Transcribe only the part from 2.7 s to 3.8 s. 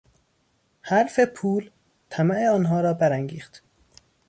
را برانگیخت.